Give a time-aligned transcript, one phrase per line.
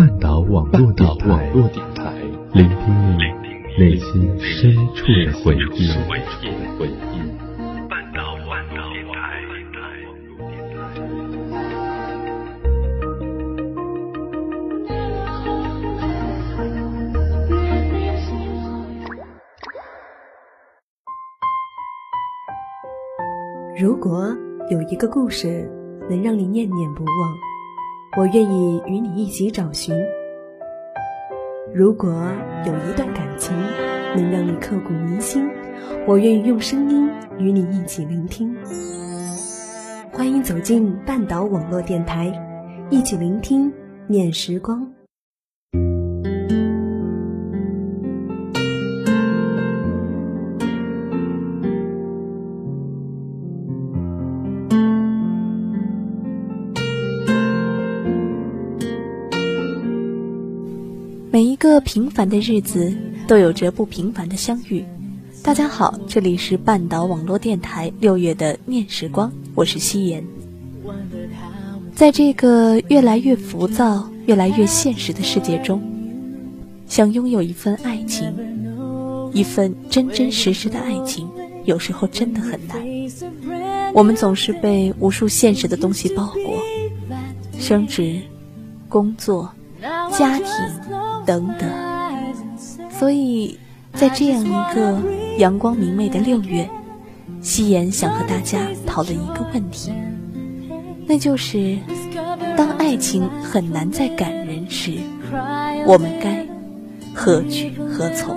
[0.00, 1.06] 半岛网络电
[1.94, 2.14] 台，
[2.54, 3.24] 聆听你
[3.78, 5.92] 内心深处的回忆。
[7.86, 9.18] 半岛网络电台。
[23.78, 24.34] 如果
[24.70, 25.70] 有一个故事
[26.08, 27.49] 能让你念念不忘。
[28.16, 29.94] 我愿意与你一起找寻。
[31.72, 32.12] 如果
[32.66, 33.56] 有一段感情
[34.16, 35.48] 能让你刻骨铭心，
[36.08, 37.08] 我愿意用声音
[37.38, 38.52] 与你一起聆听。
[40.12, 42.32] 欢迎走进半岛网络电台，
[42.90, 43.72] 一起聆听
[44.08, 44.92] 念时光。
[61.60, 62.90] 个平凡的日子
[63.26, 64.82] 都有着不平凡的相遇。
[65.42, 70.24] 大家好，这里是半岛网络电台六月的念时光，我是夕颜。
[71.94, 75.82] 在这个越来越浮躁、越来越现实的世界中，
[76.86, 78.34] 想拥有一份爱情，
[79.34, 81.28] 一份真真实实的爱情，
[81.66, 82.82] 有时候真的很难。
[83.92, 86.58] 我们总是被无数现实的东西包裹，
[87.58, 88.18] 升职、
[88.88, 89.52] 工作、
[90.10, 90.46] 家庭。
[91.30, 91.70] 等等，
[92.90, 93.56] 所以
[93.92, 95.00] 在这样一个
[95.38, 96.68] 阳光明媚的六月，
[97.40, 99.92] 夕颜想和大家讨论一个问题，
[101.06, 101.78] 那就是
[102.56, 104.94] 当爱情很难再感人时，
[105.86, 106.44] 我们该
[107.14, 108.36] 何去何从？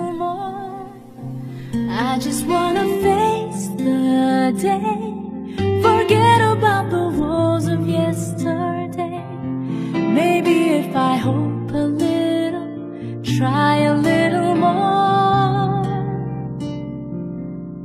[13.44, 15.84] ？try a little more,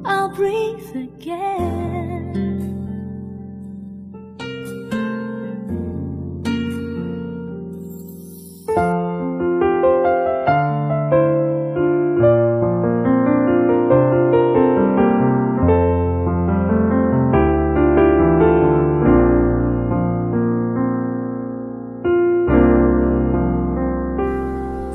[0.05, 2.18] I'll breathe again.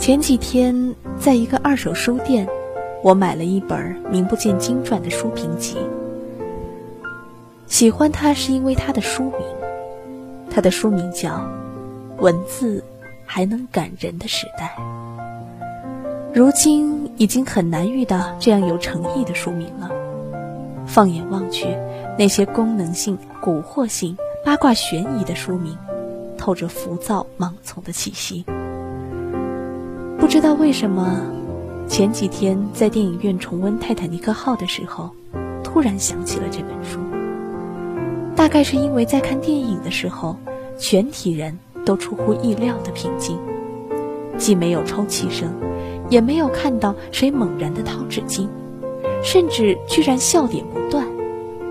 [0.04, 2.47] 前几天，在一个二手书店，
[3.03, 5.78] 我买了一本名不见经传的书评集。
[7.66, 9.41] 喜欢它是因为它的书名，
[10.50, 11.31] 它的书名叫
[12.19, 12.84] 《文字
[13.25, 14.76] 还能感人的时代》。
[16.34, 19.91] 如今已经很难遇到这样有诚意的书名了。
[20.84, 21.66] 放眼望去，
[22.19, 25.75] 那些功能性、蛊惑性、八卦悬疑的书名，
[26.37, 28.44] 透着浮躁、盲从的气息。
[30.34, 31.16] 不知道为什么，
[31.86, 35.08] 前几天在电影院重温《泰坦尼克号》的时候，
[35.62, 36.98] 突然想起了这本书。
[38.34, 40.36] 大概是因为在看电影的时候，
[40.76, 41.56] 全体人
[41.86, 43.38] 都出乎意料的平静，
[44.36, 45.48] 既没有抽泣声，
[46.10, 48.48] 也没有看到谁猛然的掏纸巾，
[49.22, 51.06] 甚至居然笑点不断，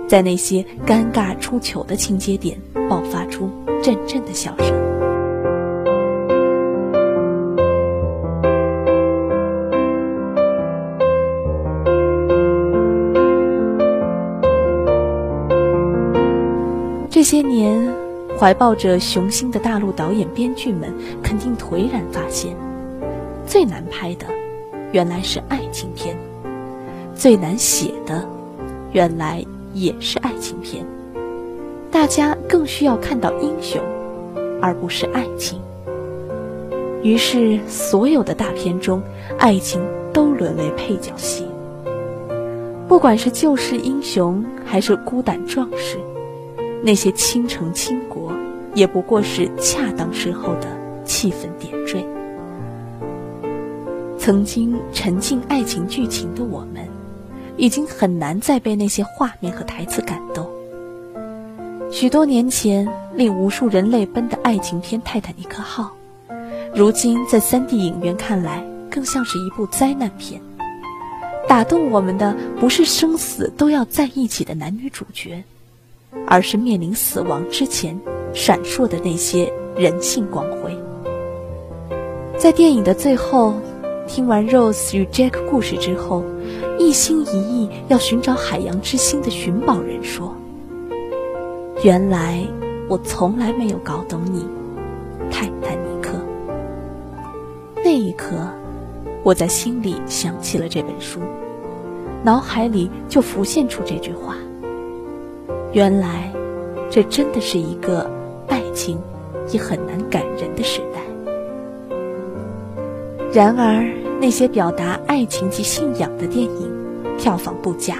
[0.07, 2.57] 在那些尴尬出糗的情节点
[2.90, 3.50] 爆发出
[3.84, 4.93] 阵阵的笑声。
[17.34, 17.92] 些年，
[18.38, 22.56] 怀抱着雄心的大陆导演、编剧们肯定颓然发现，
[23.48, 24.28] 最难拍的
[24.92, 26.16] 原来是爱情片，
[27.16, 28.24] 最难写的
[28.92, 29.44] 原来
[29.74, 30.86] 也是爱情片。
[31.90, 33.82] 大家更需要看到英雄，
[34.62, 35.60] 而不是爱情。
[37.02, 39.02] 于是，所有的大片中，
[39.40, 39.82] 爱情
[40.14, 41.48] 都沦为配角戏。
[42.88, 45.98] 不管是救世英雄，还是孤胆壮士。
[46.86, 48.34] 那些倾城倾国，
[48.76, 50.68] 也不过是恰当时候的
[51.06, 52.06] 气氛点缀。
[54.19, 56.86] 曾经沉浸爱情剧情的我们，
[57.56, 60.46] 已经很难再被那些画面和台词感动。
[61.90, 62.86] 许多年前
[63.16, 65.96] 令无数人泪奔的爱情片《泰坦尼克号》，
[66.75, 70.42] 如今在 3D 影院看来，更像是一部灾难片。
[71.48, 75.44] 打动我们的，不是生死都要在一起的男女主角。
[76.27, 78.00] 而是面临死亡之前
[78.33, 80.77] 闪烁的那些人性光辉。
[82.38, 83.54] 在电影的最后，
[84.07, 86.24] 听完 Rose 与 Jack 故事之后，
[86.77, 90.36] 一心一意要寻找海洋之心的寻宝人说
[91.83, 92.44] ：“原来
[92.89, 94.45] 我从来没有搞懂你，
[95.31, 96.13] 泰坦尼克。”
[97.83, 98.36] 那一刻，
[99.24, 101.19] 我在心里想起了这本书，
[102.24, 104.36] 脑海里就浮现出这句话。
[105.74, 106.31] 原来，
[106.88, 108.08] 这真的是一个
[108.48, 109.00] 爱情
[109.52, 111.02] 也很难感人的时代。
[113.34, 113.84] 然而，
[114.22, 116.72] 那些表达爱情及信仰的电影，
[117.18, 117.98] 票房不佳，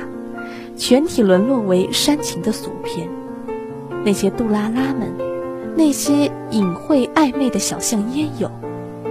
[0.78, 3.10] 全体沦落为煽情的俗片。
[4.06, 5.12] 那些杜拉拉们，
[5.76, 8.52] 那些隐晦暧昧的小巷烟友，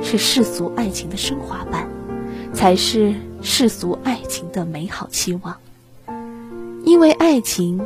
[0.01, 1.89] 是世俗爱情的升华版，
[2.53, 5.57] 才是世俗爱情的美好期望。
[6.85, 7.81] 因为爱情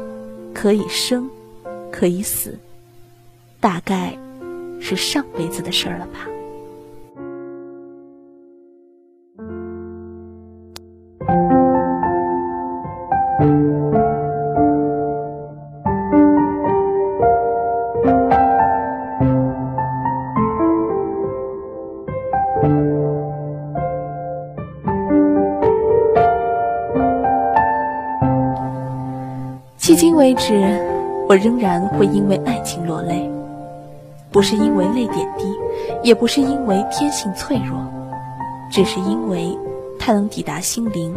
[0.58, 1.28] 可以生，
[1.92, 2.58] 可以死，
[3.60, 4.18] 大概
[4.80, 6.26] 是上辈子的事儿了吧。
[30.26, 30.54] 为止，
[31.28, 33.30] 我仍然会因为爱情落泪，
[34.32, 35.44] 不是因为泪点低，
[36.02, 37.78] 也不是因为天性脆弱，
[38.68, 39.56] 只是因为
[40.00, 41.14] 它能抵达心灵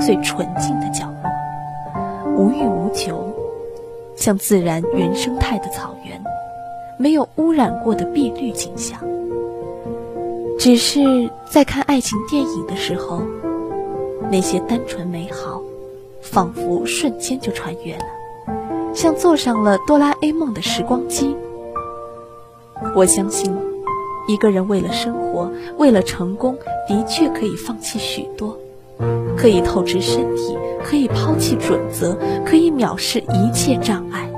[0.00, 3.22] 最纯净的角落，无欲无求，
[4.16, 6.18] 像自然原生态的草原，
[6.96, 8.98] 没有污染过的碧绿景象。
[10.58, 13.20] 只是在看爱情电影的时候，
[14.30, 15.60] 那些单纯美好。
[16.20, 18.04] 仿佛瞬间就穿越了，
[18.98, 21.36] 像坐上了哆啦 A 梦的时光机。
[22.96, 23.56] 我相信，
[24.26, 26.58] 一个人为了生活，为了成功，
[26.88, 28.58] 的确可以放弃许多，
[29.36, 34.28] 可以透支身体，可以抛弃准则，可以藐视一切障碍，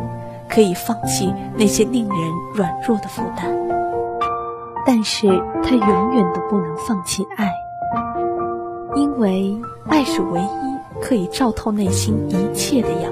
[0.47, 2.19] 可以放弃那些令人
[2.55, 3.51] 软弱的负担。
[4.85, 5.27] 但是
[5.63, 7.51] 他永远都不能放弃爱，
[8.95, 9.59] 因为
[9.89, 10.71] 爱是唯一。
[11.01, 13.11] 可以照透内心一切的阳，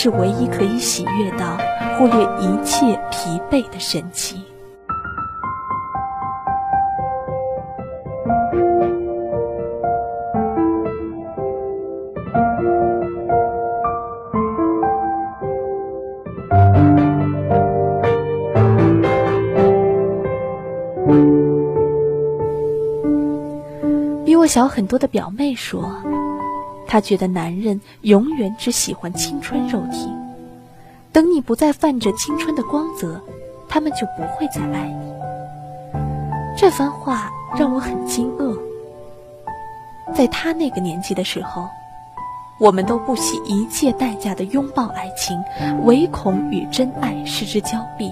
[0.00, 1.58] 是唯一可以喜悦到
[1.98, 4.40] 忽略一切疲惫的神奇。
[24.48, 25.94] 小很多的表妹说，
[26.88, 30.10] 她觉得男人永远只喜欢青春肉体，
[31.12, 33.20] 等你不再泛着青春的光泽，
[33.68, 35.12] 他们就不会再爱你。
[36.56, 38.58] 这番话让我很惊愕。
[40.14, 41.68] 在他那个年纪的时候，
[42.58, 45.38] 我们都不惜一切代价的拥抱爱情，
[45.84, 48.10] 唯恐与真爱失之交臂。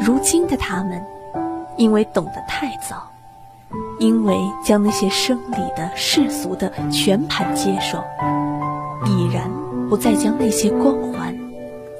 [0.00, 1.04] 如今的他们，
[1.76, 3.02] 因为懂得太早。
[3.98, 8.02] 因为将那些生理的、世俗的全盘接受，
[9.06, 9.50] 已然
[9.88, 11.36] 不再将那些光环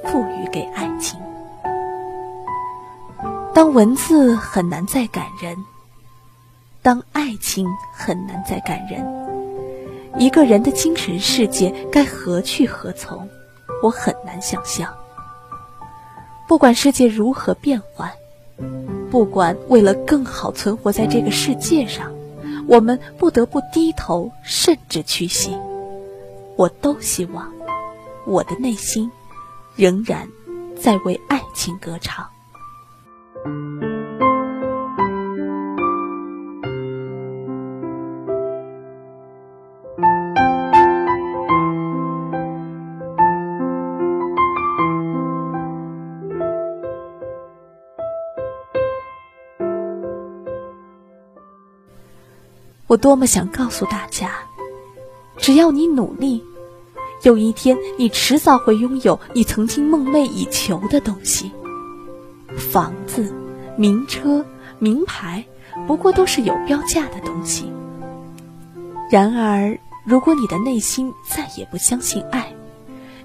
[0.05, 1.19] 赋予给爱情。
[3.53, 5.55] 当文字很难再感人，
[6.81, 9.05] 当爱情很难再感人，
[10.17, 13.29] 一个人的精神世界该何去何从？
[13.81, 14.93] 我很难想象。
[16.47, 18.11] 不管世界如何变幻。
[19.13, 22.11] 不管为了更好存活在这个世界上，
[22.67, 25.55] 我们不得不低头甚至屈膝，
[26.55, 27.47] 我都希望
[28.25, 29.11] 我的内心
[29.75, 30.27] 仍然
[30.75, 32.25] 在为爱情歌唱。
[52.93, 54.29] 我多么想告诉大家，
[55.37, 56.43] 只要你努力，
[57.23, 61.51] 有一天你迟早会拥有你曾经梦寐以求的东西。
[62.55, 63.33] 房子、
[63.79, 64.45] 名车、
[64.77, 65.43] 名牌，
[65.87, 67.65] 不过都是有标价的东西。
[69.09, 72.53] 然而，如果你的内心再也不相信爱，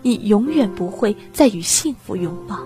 [0.01, 2.59] 你永远不会再与幸福拥抱。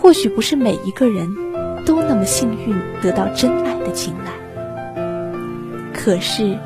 [0.00, 1.28] 或许不是每一个人
[1.84, 4.43] 都那么幸运得到真爱的青睐。
[6.04, 6.58] 可是，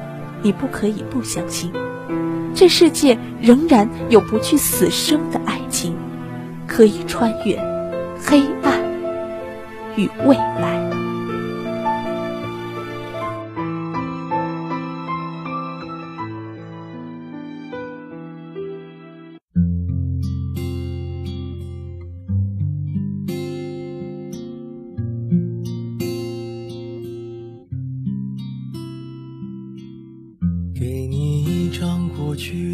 [0.43, 1.71] 你不可以不相信，
[2.53, 5.95] 这世界仍然有不惧死生的爱情，
[6.67, 7.57] 可以穿越
[8.21, 8.83] 黑暗
[9.95, 11.08] 与未来。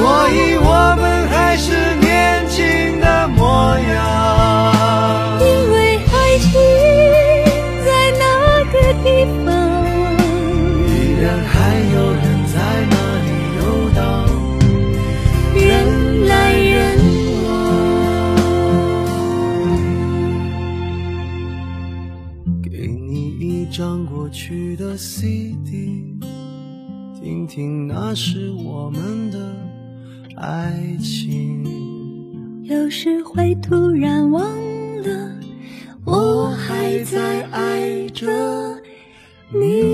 [0.00, 5.38] 所以我们还是年轻的模样。
[5.42, 6.48] 因为爱情
[7.84, 7.88] 在
[8.18, 8.24] 那
[8.72, 9.06] 个地
[9.44, 9.46] 方，
[10.88, 10.90] 依
[11.20, 11.52] 然还
[11.92, 12.56] 有人在
[12.90, 12.94] 那
[13.26, 13.28] 里
[13.58, 13.60] 游
[13.94, 14.00] 荡，
[15.54, 15.68] 人
[16.26, 16.72] 来人
[17.44, 17.46] 往。
[22.62, 26.18] 给你一张过去的 CD，
[27.20, 29.38] 听听那是我们的
[30.40, 32.64] 爱情。
[32.64, 34.42] 有时会突然忘
[35.02, 35.34] 了，
[36.04, 38.26] 我还在爱着
[39.52, 39.89] 你。